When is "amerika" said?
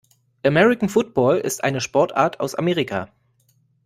2.55-3.09